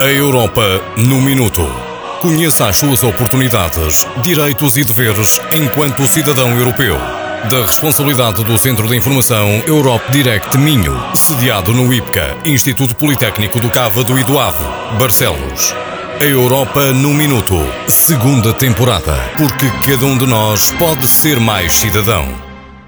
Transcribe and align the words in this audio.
A 0.00 0.06
Europa 0.06 0.62
no 0.96 1.20
Minuto. 1.20 1.68
Conheça 2.20 2.68
as 2.68 2.76
suas 2.76 3.02
oportunidades, 3.02 4.06
direitos 4.22 4.76
e 4.76 4.84
deveres 4.84 5.40
enquanto 5.52 6.06
cidadão 6.06 6.56
europeu. 6.56 6.96
Da 7.50 7.66
responsabilidade 7.66 8.44
do 8.44 8.56
Centro 8.56 8.86
de 8.86 8.94
Informação 8.94 9.48
Europe 9.66 10.08
Direct 10.12 10.56
Minho, 10.56 10.96
sediado 11.16 11.72
no 11.72 11.92
IPCA, 11.92 12.36
Instituto 12.44 12.94
Politécnico 12.94 13.58
do 13.58 13.66
e 13.66 14.22
do 14.22 14.38
Ave, 14.38 14.64
Barcelos. 15.00 15.74
A 16.20 16.24
Europa 16.24 16.92
no 16.92 17.12
Minuto, 17.12 17.56
segunda 17.88 18.52
temporada. 18.52 19.16
Porque 19.36 19.66
cada 19.84 20.06
um 20.06 20.16
de 20.16 20.26
nós 20.26 20.70
pode 20.78 21.08
ser 21.08 21.40
mais 21.40 21.72
cidadão. 21.72 22.24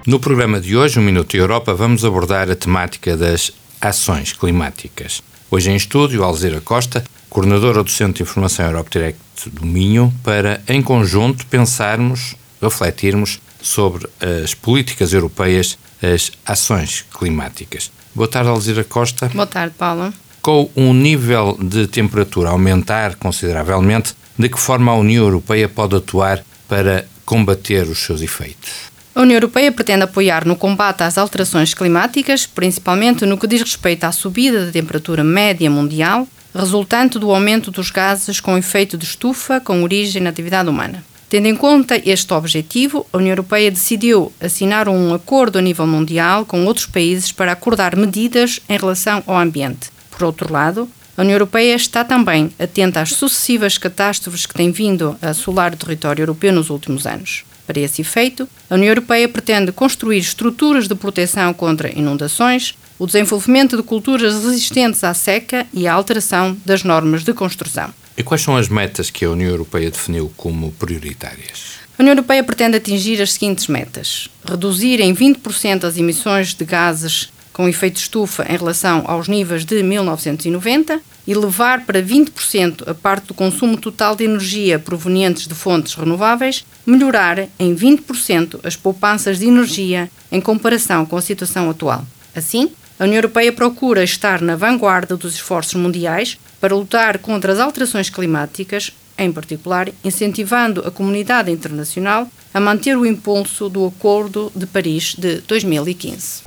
No 0.07 0.17
programa 0.17 0.61
de 0.61 0.77
hoje, 0.77 0.97
o 0.97 1.01
Minuto 1.01 1.35
Europa, 1.35 1.73
vamos 1.73 2.05
abordar 2.05 2.49
a 2.49 2.55
temática 2.55 3.17
das 3.17 3.51
ações 3.81 4.31
climáticas. 4.31 5.21
Hoje 5.53 5.69
em 5.69 5.75
estúdio, 5.75 6.23
Alzira 6.23 6.61
Costa, 6.61 7.03
coordenadora 7.29 7.83
do 7.83 7.89
Centro 7.89 8.13
de 8.13 8.23
Informação 8.23 8.65
Europe 8.67 8.89
Direct 8.89 9.19
do 9.49 9.65
Minho, 9.65 10.13
para, 10.23 10.63
em 10.65 10.81
conjunto, 10.81 11.45
pensarmos, 11.45 12.37
refletirmos 12.61 13.41
sobre 13.61 14.07
as 14.41 14.53
políticas 14.53 15.11
europeias, 15.11 15.77
as 16.01 16.31
ações 16.45 17.03
climáticas. 17.13 17.91
Boa 18.15 18.29
tarde, 18.29 18.49
Alzira 18.49 18.85
Costa. 18.85 19.27
Boa 19.27 19.45
tarde, 19.45 19.75
Paula. 19.77 20.13
Com 20.41 20.71
um 20.73 20.93
nível 20.93 21.57
de 21.61 21.85
temperatura 21.85 22.47
a 22.47 22.53
aumentar 22.53 23.15
consideravelmente, 23.15 24.15
de 24.39 24.47
que 24.47 24.57
forma 24.57 24.93
a 24.93 24.95
União 24.95 25.25
Europeia 25.25 25.67
pode 25.67 25.97
atuar 25.97 26.41
para 26.65 27.05
combater 27.25 27.89
os 27.89 27.99
seus 27.99 28.21
efeitos? 28.21 28.90
A 29.13 29.21
União 29.21 29.35
Europeia 29.35 29.73
pretende 29.73 30.03
apoiar 30.03 30.45
no 30.45 30.55
combate 30.55 31.03
às 31.03 31.17
alterações 31.17 31.73
climáticas, 31.73 32.45
principalmente 32.45 33.25
no 33.25 33.37
que 33.37 33.45
diz 33.45 33.61
respeito 33.61 34.05
à 34.05 34.11
subida 34.11 34.65
da 34.65 34.71
temperatura 34.71 35.21
média 35.21 35.69
mundial, 35.69 36.25
resultante 36.55 37.19
do 37.19 37.29
aumento 37.29 37.69
dos 37.71 37.91
gases 37.91 38.39
com 38.39 38.57
efeito 38.57 38.97
de 38.97 39.03
estufa 39.03 39.59
com 39.59 39.83
origem 39.83 40.21
na 40.21 40.29
atividade 40.29 40.69
humana. 40.69 41.03
Tendo 41.27 41.47
em 41.47 41.55
conta 41.55 42.01
este 42.05 42.33
objetivo, 42.33 43.05
a 43.11 43.17
União 43.17 43.33
Europeia 43.33 43.69
decidiu 43.69 44.31
assinar 44.39 44.87
um 44.87 45.13
acordo 45.13 45.59
a 45.59 45.61
nível 45.61 45.87
mundial 45.87 46.45
com 46.45 46.65
outros 46.65 46.85
países 46.85 47.33
para 47.33 47.51
acordar 47.51 47.97
medidas 47.97 48.61
em 48.69 48.77
relação 48.77 49.21
ao 49.27 49.37
ambiente. 49.37 49.89
Por 50.09 50.23
outro 50.23 50.51
lado, 50.51 50.89
a 51.17 51.21
União 51.21 51.35
Europeia 51.35 51.75
está 51.75 52.05
também 52.05 52.51
atenta 52.57 53.01
às 53.01 53.09
sucessivas 53.09 53.77
catástrofes 53.77 54.45
que 54.45 54.53
têm 54.53 54.71
vindo 54.71 55.17
a 55.21 55.29
assolar 55.29 55.73
o 55.73 55.77
território 55.77 56.23
europeu 56.23 56.53
nos 56.53 56.69
últimos 56.69 57.05
anos. 57.05 57.43
Para 57.71 57.79
esse 57.79 58.01
efeito, 58.01 58.49
a 58.69 58.75
União 58.75 58.89
Europeia 58.89 59.29
pretende 59.29 59.71
construir 59.71 60.17
estruturas 60.17 60.89
de 60.89 60.93
proteção 60.93 61.53
contra 61.53 61.89
inundações, 61.97 62.75
o 62.99 63.05
desenvolvimento 63.05 63.77
de 63.77 63.83
culturas 63.83 64.43
resistentes 64.43 65.05
à 65.05 65.13
seca 65.13 65.65
e 65.73 65.87
a 65.87 65.93
alteração 65.93 66.57
das 66.65 66.83
normas 66.83 67.23
de 67.23 67.33
construção. 67.33 67.93
E 68.17 68.23
quais 68.23 68.41
são 68.41 68.57
as 68.57 68.67
metas 68.67 69.09
que 69.09 69.23
a 69.23 69.29
União 69.29 69.49
Europeia 69.49 69.89
definiu 69.89 70.29
como 70.35 70.73
prioritárias? 70.73 71.79
A 71.97 72.01
União 72.01 72.11
Europeia 72.11 72.43
pretende 72.43 72.75
atingir 72.75 73.21
as 73.21 73.31
seguintes 73.31 73.67
metas: 73.67 74.27
reduzir 74.43 74.99
em 74.99 75.15
20% 75.15 75.85
as 75.85 75.95
emissões 75.95 76.53
de 76.53 76.65
gases 76.65 77.29
com 77.53 77.69
efeito 77.69 78.01
estufa 78.01 78.45
em 78.51 78.57
relação 78.57 79.05
aos 79.07 79.29
níveis 79.29 79.63
de 79.63 79.81
1990 79.81 81.01
e 81.25 81.33
levar 81.33 81.85
para 81.85 82.01
20% 82.01 82.87
a 82.87 82.93
parte 82.93 83.27
do 83.27 83.33
consumo 83.33 83.77
total 83.77 84.15
de 84.15 84.23
energia 84.23 84.79
provenientes 84.79 85.47
de 85.47 85.53
fontes 85.53 85.93
renováveis, 85.93 86.65
melhorar 86.85 87.47
em 87.59 87.75
20% 87.75 88.59
as 88.63 88.75
poupanças 88.75 89.39
de 89.39 89.47
energia 89.47 90.09
em 90.31 90.41
comparação 90.41 91.05
com 91.05 91.17
a 91.17 91.21
situação 91.21 91.69
atual. 91.69 92.05
Assim, 92.35 92.71
a 92.99 93.03
União 93.03 93.17
Europeia 93.17 93.51
procura 93.51 94.03
estar 94.03 94.41
na 94.41 94.55
vanguarda 94.55 95.17
dos 95.17 95.33
esforços 95.33 95.73
mundiais 95.73 96.37
para 96.59 96.75
lutar 96.75 97.17
contra 97.17 97.51
as 97.51 97.59
alterações 97.59 98.09
climáticas, 98.09 98.91
em 99.17 99.31
particular 99.31 99.89
incentivando 100.03 100.85
a 100.85 100.91
comunidade 100.91 101.51
internacional 101.51 102.29
a 102.53 102.59
manter 102.59 102.97
o 102.97 103.05
impulso 103.05 103.69
do 103.69 103.85
Acordo 103.85 104.51
de 104.55 104.65
Paris 104.65 105.15
de 105.17 105.41
2015. 105.41 106.43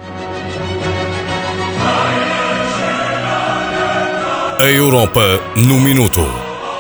A 4.59 4.67
Europa 4.67 5.41
no 5.57 5.81
Minuto. 5.81 6.25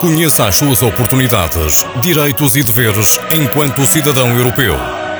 Conheça 0.00 0.46
as 0.46 0.54
suas 0.54 0.80
oportunidades, 0.80 1.84
direitos 2.00 2.54
e 2.54 2.62
deveres 2.62 3.18
enquanto 3.34 3.84
cidadão 3.84 4.28
europeu. 4.36 4.76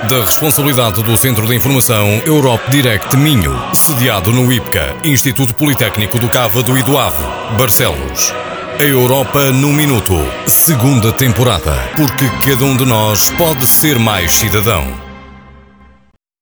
Da 0.09 0.21
responsabilidade 0.21 1.03
do 1.03 1.17
Centro 1.17 1.47
de 1.47 1.55
Informação 1.57 2.07
Europe 2.25 2.71
Direct 2.71 3.17
Minho, 3.17 3.61
sediado 3.75 4.31
no 4.33 4.53
IPCA, 4.53 4.95
Instituto 5.03 5.53
Politécnico 5.53 6.19
do 6.19 6.29
Cávado 6.29 6.79
e 6.79 6.83
do 6.85 6.97
Ave, 6.97 7.25
Barcelos. 7.59 8.33
A 8.79 8.85
Europa 8.85 9.51
no 9.51 9.73
Minuto, 9.73 10.15
segunda 10.47 11.13
temporada. 11.13 11.73
Porque 11.97 12.29
cada 12.49 12.65
um 12.65 12.77
de 12.77 12.85
nós 12.85 13.31
pode 13.31 13.67
ser 13.67 13.99
mais 13.99 14.33
cidadão. 14.33 15.14